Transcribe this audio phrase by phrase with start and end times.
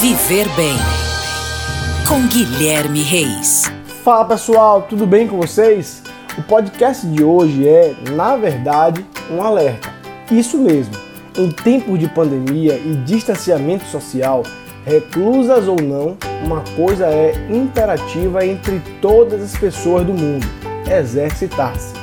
[0.00, 0.76] Viver Bem
[2.06, 3.62] com Guilherme Reis.
[4.04, 6.02] Fala pessoal, tudo bem com vocês?
[6.36, 9.90] O podcast de hoje é, na verdade, um alerta.
[10.30, 10.94] Isso mesmo,
[11.34, 14.42] em tempos de pandemia e distanciamento social,
[14.84, 20.46] reclusas ou não, uma coisa é imperativa entre todas as pessoas do mundo:
[20.90, 21.94] exercitar-se.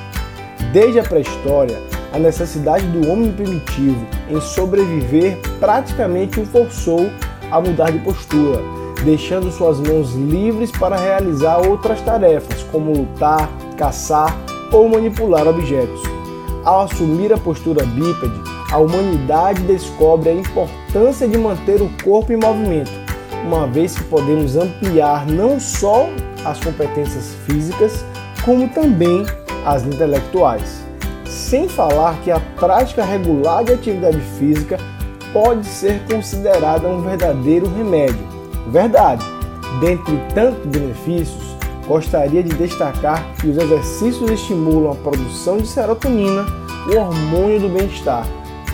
[0.72, 1.78] Desde a pré-história,
[2.12, 7.12] a necessidade do homem primitivo em sobreviver praticamente o forçou
[7.54, 8.60] a mudar de postura,
[9.06, 14.36] deixando suas mãos livres para realizar outras tarefas, como lutar, caçar
[14.72, 16.02] ou manipular objetos.
[16.66, 18.34] Ao assumir a postura bípede,
[18.72, 22.92] a humanidade descobre a importância de manter o corpo em movimento,
[23.46, 26.10] uma vez que podemos ampliar não só
[26.44, 28.04] as competências físicas,
[28.44, 29.28] como também
[29.64, 30.82] as intelectuais.
[31.26, 34.80] Sem falar que a prática regular de atividade física
[35.34, 38.24] pode ser considerada um verdadeiro remédio.
[38.68, 39.26] Verdade,
[39.82, 46.46] dentre tantos benefícios, gostaria de destacar que os exercícios estimulam a produção de serotonina,
[46.88, 48.26] o hormônio do bem-estar,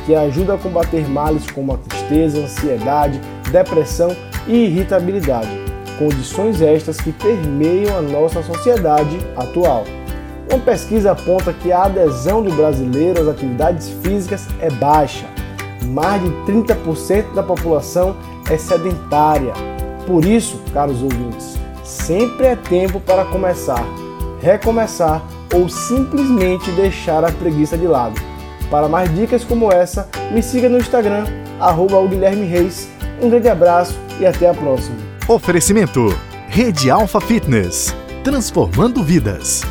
[0.05, 5.49] que ajuda a combater males como a tristeza, ansiedade, depressão e irritabilidade,
[5.97, 9.85] condições estas que permeiam a nossa sociedade atual.
[10.51, 15.25] Uma pesquisa aponta que a adesão do brasileiro às atividades físicas é baixa
[15.89, 18.15] mais de 30% da população
[18.49, 19.53] é sedentária.
[20.05, 23.83] Por isso, caros ouvintes, sempre é tempo para começar,
[24.41, 25.21] recomeçar
[25.53, 28.19] ou simplesmente deixar a preguiça de lado.
[28.69, 31.25] Para mais dicas como essa, me siga no Instagram,
[31.59, 31.97] arroba.
[31.99, 34.97] Um grande abraço e até a próxima.
[35.27, 36.15] Oferecimento:
[36.47, 39.63] Rede Alfa Fitness transformando vidas.